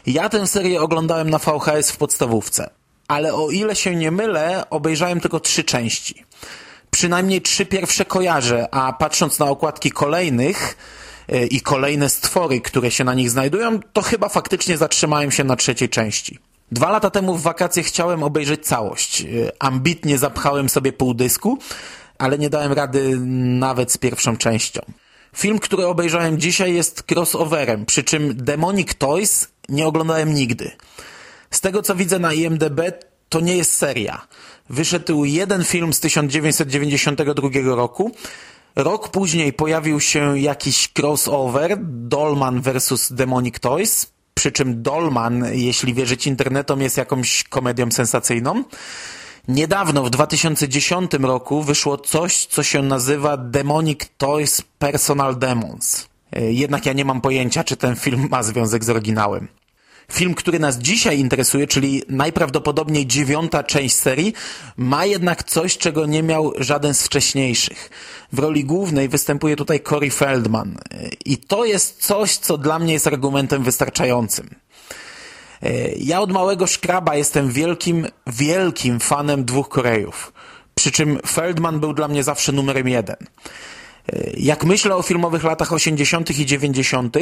Ja 0.06 0.30
tę 0.30 0.48
serię 0.48 0.82
oglądałem 0.82 1.30
na 1.30 1.38
VHS 1.38 1.92
w 1.92 1.98
podstawówce, 1.98 2.70
ale 3.08 3.34
o 3.34 3.50
ile 3.50 3.76
się 3.76 3.96
nie 3.96 4.12
mylę, 4.12 4.70
obejrzałem 4.70 5.20
tylko 5.20 5.40
trzy 5.40 5.64
części 5.64 6.26
przynajmniej 6.92 7.42
trzy 7.42 7.66
pierwsze 7.66 8.06
kojarzę, 8.06 8.68
a 8.72 8.94
patrząc 8.94 9.40
na 9.40 9.46
okładki 9.46 9.92
kolejnych 9.92 10.78
e, 11.28 11.46
i 11.46 11.62
kolejne 11.62 12.10
stwory, 12.10 12.62
które 12.62 12.92
się 12.92 13.04
na 13.04 13.14
nich 13.14 13.30
znajdują, 13.30 13.80
to 13.94 14.02
chyba 14.02 14.30
faktycznie 14.30 14.78
zatrzymałem 14.78 15.32
się 15.32 15.44
na 15.44 15.56
trzeciej 15.56 15.90
części. 15.90 16.40
Dwa 16.72 16.92
lata 16.92 17.10
temu 17.10 17.36
w 17.38 17.42
wakacje 17.42 17.84
chciałem 17.84 18.24
obejrzeć 18.24 18.66
całość. 18.66 19.22
E, 19.22 19.26
ambitnie 19.60 20.18
zapchałem 20.18 20.70
sobie 20.70 20.94
pół 20.94 21.14
dysku, 21.14 21.58
ale 22.18 22.38
nie 22.38 22.50
dałem 22.50 22.74
rady 22.74 23.18
nawet 23.60 23.92
z 23.92 23.98
pierwszą 23.98 24.38
częścią. 24.38 24.82
Film, 25.36 25.60
który 25.60 25.86
obejrzałem 25.86 26.40
dzisiaj 26.40 26.74
jest 26.74 27.04
crossoverem, 27.12 27.86
przy 27.86 28.04
czym 28.04 28.36
Demonic 28.36 28.96
Toys 28.96 29.48
nie 29.70 29.88
oglądałem 29.88 30.34
nigdy. 30.34 30.72
Z 31.52 31.62
tego 31.62 31.82
co 31.82 31.96
widzę 31.96 32.20
na 32.20 32.34
IMDb, 32.34 32.82
to 33.32 33.40
nie 33.40 33.58
jest 33.58 33.78
seria. 33.78 34.28
Wyszedł 34.70 35.26
jeden 35.26 35.64
film 35.64 35.94
z 35.94 36.00
1992 36.00 37.50
roku. 37.76 38.12
Rok 38.76 39.10
później 39.10 39.54
pojawił 39.54 40.00
się 40.00 40.40
jakiś 40.40 40.90
crossover 41.00 41.78
Dolman 41.82 42.62
vs. 42.62 43.14
Demonic 43.14 43.60
Toys, 43.60 44.12
przy 44.34 44.52
czym 44.52 44.84
Dolman, 44.84 45.46
jeśli 45.52 45.94
wierzyć 45.94 46.28
internetom, 46.28 46.82
jest 46.82 46.98
jakąś 46.98 47.44
komedią 47.44 47.92
sensacyjną. 47.92 48.64
Niedawno, 49.48 50.04
w 50.04 50.10
2010 50.10 51.12
roku, 51.14 51.64
wyszło 51.64 51.98
coś, 51.98 52.46
co 52.46 52.64
się 52.64 52.82
nazywa 52.82 53.38
Demonic 53.38 54.00
Toys 54.18 54.62
Personal 54.80 55.40
Demons. 55.40 56.08
Jednak 56.36 56.86
ja 56.86 56.94
nie 56.94 57.06
mam 57.06 57.22
pojęcia, 57.22 57.64
czy 57.64 57.78
ten 57.78 57.96
film 57.96 58.28
ma 58.32 58.44
związek 58.44 58.84
z 58.84 58.90
oryginałem. 58.90 59.48
Film, 60.12 60.34
który 60.34 60.60
nas 60.60 60.78
dzisiaj 60.78 61.20
interesuje, 61.20 61.68
czyli 61.68 62.04
najprawdopodobniej 62.10 63.08
dziewiąta 63.08 63.64
część 63.64 63.96
serii, 63.96 64.34
ma 64.78 65.06
jednak 65.06 65.44
coś, 65.44 65.78
czego 65.78 66.06
nie 66.06 66.24
miał 66.24 66.54
żaden 66.58 66.94
z 66.94 67.04
wcześniejszych. 67.04 67.90
W 68.34 68.40
roli 68.40 68.66
głównej 68.66 69.10
występuje 69.10 69.56
tutaj 69.56 69.80
Corey 69.80 70.12
Feldman. 70.12 70.78
I 71.26 71.38
to 71.38 71.66
jest 71.66 72.02
coś, 72.06 72.38
co 72.38 72.58
dla 72.58 72.80
mnie 72.80 72.94
jest 72.94 73.08
argumentem 73.08 73.64
wystarczającym. 73.64 74.50
Ja 75.98 76.22
od 76.22 76.32
małego 76.32 76.68
szkraba 76.68 77.16
jestem 77.16 77.52
wielkim, 77.52 78.08
wielkim 78.28 79.00
fanem 79.00 79.46
dwóch 79.46 79.70
Korejów. 79.70 80.34
Przy 80.76 80.92
czym 80.92 81.20
Feldman 81.28 81.80
był 81.80 81.94
dla 81.94 82.08
mnie 82.08 82.24
zawsze 82.24 82.52
numerem 82.52 82.88
jeden. 82.88 83.18
Jak 84.38 84.66
myślę 84.66 84.96
o 84.96 85.02
filmowych 85.02 85.44
latach 85.44 85.74
80. 85.74 86.40
i 86.40 86.46
90., 86.46 87.18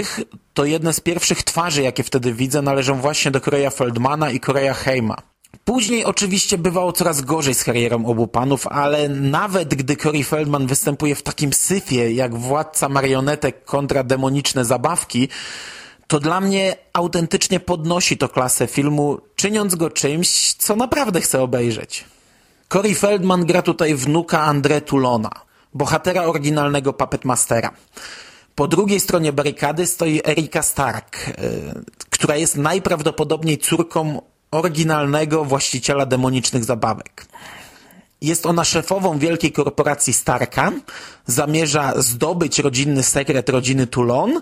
to 0.54 0.66
jedne 0.66 0.94
z 0.94 1.00
pierwszych 1.00 1.44
twarzy, 1.44 1.82
jakie 1.82 2.04
wtedy 2.04 2.34
widzę, 2.34 2.62
należą 2.62 3.02
właśnie 3.02 3.32
do 3.32 3.42
Korea 3.42 3.70
Feldmana 3.70 4.32
i 4.32 4.40
Korea 4.40 4.74
Heima. 4.74 5.16
Później 5.66 6.06
oczywiście 6.06 6.58
bywało 6.58 6.92
coraz 6.92 7.22
gorzej 7.22 7.54
z 7.54 7.64
karierą 7.64 8.06
obu 8.06 8.28
panów, 8.28 8.68
ale 8.68 9.10
nawet 9.10 9.76
gdy 9.76 9.96
Corey 9.96 10.24
Feldman 10.24 10.68
występuje 10.68 11.16
w 11.16 11.24
takim 11.24 11.54
syfie 11.54 12.12
jak 12.12 12.36
Władca 12.36 12.90
Marionetek 12.90 13.66
kontra 13.66 14.04
demoniczne 14.04 14.66
zabawki, 14.66 15.30
to 16.08 16.20
dla 16.20 16.42
mnie 16.42 16.76
autentycznie 16.94 17.60
podnosi 17.60 18.18
to 18.18 18.30
klasę 18.30 18.68
filmu, 18.68 19.18
czyniąc 19.36 19.76
go 19.76 19.90
czymś, 19.90 20.54
co 20.54 20.76
naprawdę 20.76 21.22
chcę 21.22 21.42
obejrzeć. 21.42 22.06
Corey 22.74 22.96
Feldman 22.96 23.46
gra 23.46 23.62
tutaj 23.62 23.96
wnuka 23.96 24.54
André 24.54 24.82
Toulona 24.82 25.49
bohatera 25.74 26.24
oryginalnego 26.24 26.94
Puppet 26.94 27.26
Mastera. 27.26 27.72
Po 28.56 28.68
drugiej 28.68 29.00
stronie 29.00 29.34
barykady 29.34 29.88
stoi 29.88 30.22
Erika 30.26 30.64
Stark, 30.64 31.30
y, 31.30 31.34
która 32.10 32.36
jest 32.36 32.58
najprawdopodobniej 32.58 33.58
córką 33.58 34.22
oryginalnego 34.52 35.46
właściciela 35.46 36.06
demonicznych 36.06 36.64
zabawek. 36.64 37.26
Jest 38.22 38.46
ona 38.46 38.64
szefową 38.64 39.20
wielkiej 39.20 39.52
korporacji 39.52 40.14
Starka, 40.14 40.72
zamierza 41.26 41.94
zdobyć 42.02 42.60
rodzinny 42.60 43.04
sekret 43.04 43.50
rodziny 43.50 43.88
Toulon 43.88 44.42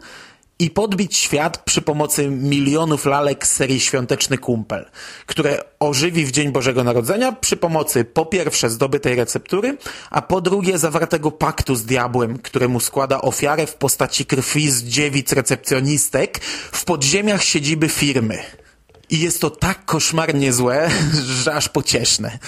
i 0.60 0.70
podbić 0.70 1.18
świat 1.18 1.58
przy 1.58 1.82
pomocy 1.82 2.30
milionów 2.30 3.06
lalek 3.06 3.48
z 3.48 3.52
serii 3.52 3.80
Świąteczny 3.80 4.38
Kumpel, 4.38 4.86
które 5.26 5.64
ożywi 5.80 6.26
w 6.26 6.32
Dzień 6.32 6.52
Bożego 6.52 6.84
Narodzenia 6.84 7.32
przy 7.32 7.58
pomocy 7.58 8.06
po 8.06 8.26
pierwsze 8.26 8.70
zdobytej 8.70 9.16
receptury, 9.16 9.78
a 10.10 10.22
po 10.22 10.42
drugie 10.42 10.78
zawartego 10.78 11.32
paktu 11.32 11.76
z 11.76 11.86
diabłem, 11.86 12.40
któremu 12.40 12.80
składa 12.80 13.22
ofiarę 13.22 13.68
w 13.68 13.76
postaci 13.76 14.26
krwi 14.26 14.72
z 14.72 14.84
dziewic 14.84 15.32
recepcjonistek 15.32 16.40
w 16.72 16.86
podziemiach 16.86 17.44
siedziby 17.44 17.90
firmy. 17.90 18.38
I 19.10 19.20
jest 19.20 19.42
to 19.42 19.50
tak 19.50 19.86
koszmarnie 19.86 20.54
złe, 20.54 20.90
że 21.44 21.56
aż 21.56 21.70
pocieszne. 21.70 22.40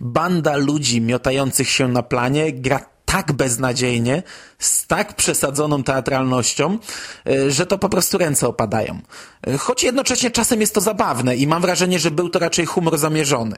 Banda 0.00 0.56
ludzi 0.56 1.00
miotających 1.00 1.70
się 1.70 1.88
na 1.88 2.02
planie 2.02 2.52
gra 2.52 2.97
tak 3.12 3.32
beznadziejnie, 3.32 4.22
z 4.58 4.86
tak 4.86 5.16
przesadzoną 5.16 5.82
teatralnością, 5.82 6.78
e, 7.26 7.50
że 7.50 7.66
to 7.66 7.78
po 7.78 7.88
prostu 7.88 8.18
ręce 8.18 8.48
opadają. 8.48 9.00
E, 9.46 9.58
choć 9.58 9.82
jednocześnie 9.82 10.30
czasem 10.30 10.60
jest 10.60 10.74
to 10.74 10.80
zabawne 10.80 11.36
i 11.36 11.46
mam 11.46 11.62
wrażenie, 11.62 11.98
że 11.98 12.10
był 12.10 12.28
to 12.28 12.38
raczej 12.38 12.66
humor 12.66 12.98
zamierzony. 12.98 13.56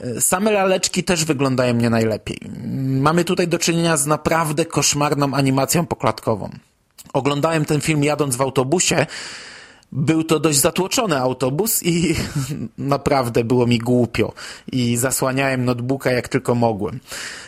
E, 0.00 0.20
same 0.20 0.50
laleczki 0.50 1.04
też 1.04 1.24
wyglądają 1.24 1.74
nie 1.74 1.90
najlepiej. 1.90 2.38
Mamy 3.00 3.24
tutaj 3.24 3.48
do 3.48 3.58
czynienia 3.58 3.96
z 3.96 4.06
naprawdę 4.06 4.64
koszmarną 4.64 5.34
animacją 5.34 5.86
poklatkową. 5.86 6.50
Oglądałem 7.12 7.64
ten 7.64 7.80
film 7.80 8.04
jadąc 8.04 8.36
w 8.36 8.40
autobusie 8.40 9.06
był 9.92 10.24
to 10.24 10.40
dość 10.40 10.58
zatłoczony 10.58 11.18
autobus 11.18 11.82
i 11.82 12.14
naprawdę 12.78 13.44
było 13.44 13.66
mi 13.66 13.78
głupio 13.78 14.32
i 14.72 14.96
zasłaniałem 14.96 15.64
notebooka 15.64 16.10
jak 16.10 16.28
tylko 16.28 16.54
mogłem. 16.54 17.00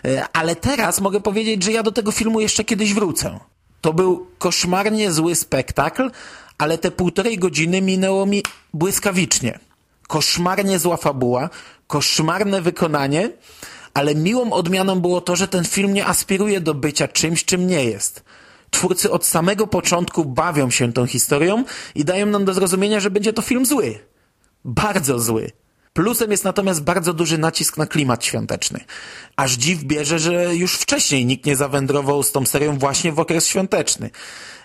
E, 0.05 0.24
ale 0.33 0.57
teraz 0.57 1.00
mogę 1.00 1.20
powiedzieć, 1.20 1.62
że 1.62 1.72
ja 1.72 1.83
do 1.83 1.92
tego 1.92 2.12
filmu 2.12 2.40
jeszcze 2.40 2.64
kiedyś 2.64 2.94
wrócę. 2.94 3.38
To 3.81 3.92
był 3.92 4.26
koszmarnie 4.38 5.12
zły 5.12 5.35
spektakl, 5.35 6.11
ale 6.59 6.79
te 6.79 6.90
półtorej 6.90 7.38
godziny 7.38 7.83
minęło 7.83 8.26
mi 8.26 8.42
błyskawicznie. 8.74 9.59
Koszmarnie 10.09 10.79
zła 10.79 10.96
fabuła, 10.96 11.50
koszmarne 11.87 12.62
wykonanie, 12.62 13.31
ale 13.94 14.14
miłą 14.14 14.53
odmianą 14.53 15.00
było 15.00 15.20
to, 15.20 15.37
że 15.37 15.48
ten 15.48 15.64
film 15.64 15.94
nie 15.94 16.07
aspiruje 16.07 16.61
do 16.61 16.74
bycia 16.74 17.09
czymś, 17.09 17.44
czym 17.44 17.66
nie 17.66 17.85
jest. 17.85 18.24
Twórcy 18.71 19.11
od 19.11 19.27
samego 19.27 19.67
początku 19.67 20.25
bawią 20.25 20.71
się 20.71 20.93
tą 20.93 21.07
historią 21.07 21.65
i 21.95 22.05
dają 22.05 22.27
nam 22.27 22.45
do 22.45 22.55
zrozumienia, 22.55 23.01
że 23.01 23.11
będzie 23.11 23.33
to 23.33 23.43
film 23.43 23.67
zły. 23.67 23.99
Bardzo 24.65 25.19
zły. 25.19 25.51
Plusem 25.93 26.31
jest 26.31 26.45
natomiast 26.45 26.83
bardzo 26.83 27.13
duży 27.13 27.39
nacisk 27.39 27.77
na 27.77 27.87
klimat 27.87 28.25
świąteczny. 28.25 28.81
Aż 29.37 29.53
dziw 29.53 29.85
bierze, 29.85 30.19
że 30.19 30.57
już 30.57 30.75
wcześniej 30.75 31.27
nikt 31.27 31.47
nie 31.47 31.57
zawędrował 31.57 32.23
z 32.23 32.33
tą 32.33 32.47
serią 32.47 32.79
właśnie 32.79 33.13
w 33.13 33.21
okres 33.21 33.47
świąteczny. 33.47 34.11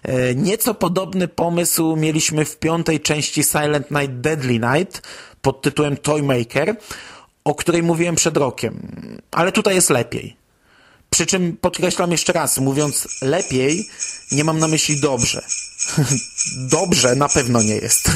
E, 0.03 0.35
Nieco 0.35 0.73
podobny 0.73 1.27
pomysł 1.27 1.95
mieliśmy 1.95 2.45
w 2.45 2.57
piątej 2.57 2.99
części 2.99 3.43
Silent 3.43 3.91
Night 3.91 4.19
Deadly 4.21 4.59
Night 4.59 5.01
pod 5.41 5.61
tytułem 5.61 5.97
Toymaker, 5.97 6.75
o 7.43 7.55
której 7.55 7.83
mówiłem 7.83 8.15
przed 8.15 8.37
rokiem. 8.37 8.79
Ale 9.31 9.51
tutaj 9.51 9.75
jest 9.75 9.89
lepiej. 9.89 10.44
Przy 11.15 11.25
czym 11.25 11.57
podkreślam 11.57 12.11
jeszcze 12.11 12.33
raz, 12.33 12.57
mówiąc 12.57 13.07
lepiej, 13.21 13.89
nie 14.31 14.43
mam 14.43 14.59
na 14.59 14.67
myśli 14.67 15.01
dobrze. 15.01 15.41
dobrze 16.77 17.15
na 17.15 17.29
pewno 17.29 17.61
nie 17.61 17.75
jest. 17.75 18.11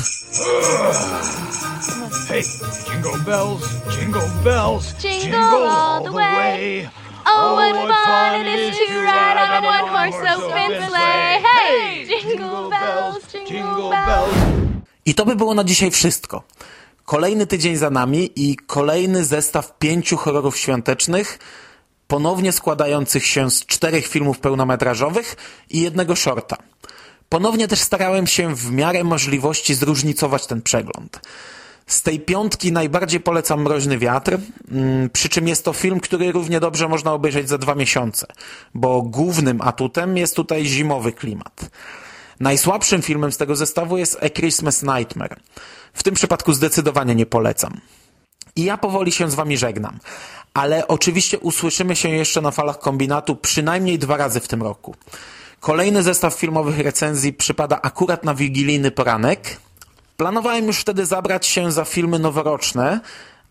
Hey, 2.27 2.43
jingle 2.89 3.19
bells, 3.25 3.63
jingle 3.99 4.29
bells, 4.43 4.85
Jingle 5.03 5.71
all 5.71 6.03
the 6.03 6.11
way. 6.11 6.89
Oh, 7.25 7.55
what 7.55 7.95
fun 8.05 8.41
it 8.41 8.59
is 8.59 8.77
to 8.77 9.01
ride 9.01 9.37
on 9.43 9.63
a 9.63 9.67
one-horse 9.67 10.35
open 10.35 10.89
sleigh. 10.89 11.43
Hey, 11.43 12.05
jingle 12.05 12.69
bells, 12.69 13.33
jingle 13.49 13.89
bells. 13.89 14.35
I 15.05 15.15
to 15.15 15.25
by 15.25 15.35
było 15.35 15.53
na 15.53 15.63
dzisiaj 15.63 15.91
wszystko. 15.91 16.43
Kolejny 17.05 17.47
tydzień 17.47 17.75
za 17.75 17.89
nami 17.89 18.31
i 18.35 18.57
kolejny 18.57 19.25
zestaw 19.25 19.77
pięciu 19.77 20.17
horrorów 20.17 20.57
świątecznych, 20.57 21.39
ponownie 22.09 22.51
składających 22.51 23.25
się 23.25 23.51
z 23.51 23.65
czterech 23.65 24.07
filmów 24.07 24.39
pełnometrażowych 24.39 25.35
i 25.69 25.81
jednego 25.81 26.15
shorta. 26.15 26.57
Ponownie 27.29 27.67
też 27.67 27.79
starałem 27.79 28.27
się 28.27 28.55
w 28.55 28.71
miarę 28.71 29.03
możliwości 29.03 29.75
zróżnicować 29.75 30.47
ten 30.47 30.61
przegląd. 30.61 31.21
Z 31.87 32.01
tej 32.01 32.19
piątki 32.19 32.71
najbardziej 32.71 33.19
polecam 33.19 33.61
Mroźny 33.61 33.97
Wiatr, 33.97 34.37
mm, 34.71 35.09
przy 35.09 35.29
czym 35.29 35.47
jest 35.47 35.65
to 35.65 35.73
film, 35.73 35.99
który 35.99 36.31
równie 36.31 36.59
dobrze 36.59 36.87
można 36.87 37.13
obejrzeć 37.13 37.49
za 37.49 37.57
dwa 37.57 37.75
miesiące, 37.75 38.27
bo 38.73 39.01
głównym 39.01 39.61
atutem 39.61 40.17
jest 40.17 40.35
tutaj 40.35 40.65
zimowy 40.65 41.11
klimat. 41.11 41.69
Najsłabszym 42.39 43.01
filmem 43.01 43.31
z 43.31 43.37
tego 43.37 43.55
zestawu 43.55 43.97
jest 43.97 44.17
A 44.23 44.29
Christmas 44.29 44.83
Nightmare. 44.83 45.35
W 45.93 46.03
tym 46.03 46.13
przypadku 46.13 46.53
zdecydowanie 46.53 47.15
nie 47.15 47.25
polecam. 47.25 47.81
I 48.55 48.63
ja 48.63 48.77
powoli 48.77 49.11
się 49.11 49.31
z 49.31 49.35
wami 49.35 49.57
żegnam. 49.57 49.99
Ale 50.53 50.87
oczywiście 50.87 51.39
usłyszymy 51.39 51.95
się 51.95 52.09
jeszcze 52.09 52.41
na 52.41 52.51
falach 52.51 52.79
kombinatu 52.79 53.35
przynajmniej 53.35 53.99
dwa 53.99 54.17
razy 54.17 54.39
w 54.39 54.47
tym 54.47 54.63
roku. 54.63 54.95
Kolejny 55.59 56.03
zestaw 56.03 56.33
filmowych 56.33 56.79
recenzji 56.79 57.33
przypada 57.33 57.81
akurat 57.81 58.23
na 58.23 58.33
wigilijny 58.35 58.91
poranek. 58.91 59.57
Planowałem 60.17 60.65
już 60.65 60.79
wtedy 60.79 61.05
zabrać 61.05 61.47
się 61.47 61.71
za 61.71 61.85
filmy 61.85 62.19
noworoczne, 62.19 62.99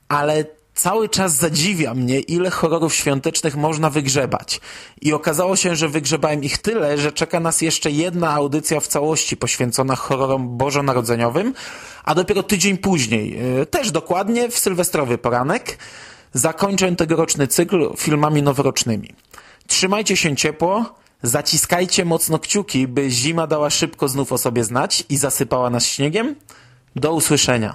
ale 0.09 0.45
cały 0.79 1.09
czas 1.09 1.37
zadziwia 1.37 1.95
mnie, 1.95 2.21
ile 2.21 2.51
horrorów 2.51 2.95
świątecznych 2.95 3.57
można 3.57 3.91
wygrzebać. 3.91 4.61
I 5.01 5.13
okazało 5.13 5.57
się, 5.57 5.77
że 5.77 5.89
wygrzebałem 5.89 6.45
ich 6.45 6.59
tyle, 6.59 6.99
że 6.99 7.13
czeka 7.13 7.41
nas 7.41 7.63
jeszcze 7.63 7.91
jedna 7.91 8.31
audycja 8.31 8.81
w 8.81 8.87
całości 8.87 9.37
poświęcona 9.37 9.97
horrorom 9.97 10.57
bożonarodzeniowym, 10.57 11.55
a 12.05 12.15
dopiero 12.15 12.43
tydzień 12.43 12.79
później, 12.79 13.55
yy, 13.57 13.67
też 13.67 13.91
dokładnie 13.91 14.49
w 14.49 14.59
sylwestrowy 14.59 15.19
poranek, 15.19 15.79
zakończę 16.33 16.97
tegoroczny 16.97 17.47
cykl 17.47 17.91
filmami 17.97 18.43
noworocznymi. 18.43 19.15
Trzymajcie 19.67 20.17
się 20.17 20.37
ciepło, 20.37 20.95
zaciskajcie 21.23 22.05
mocno 22.05 22.39
kciuki, 22.39 22.89
by 22.89 23.11
zima 23.11 23.47
dała 23.47 23.71
szybko 23.71 24.09
znów 24.09 24.33
o 24.33 24.39
sobie 24.39 24.65
znać 24.65 25.05
i 25.09 25.17
zasypała 25.17 25.71
nas 25.71 25.87
śniegiem. 25.87 26.35
Do 26.97 27.15
usłyszenia. 27.15 27.75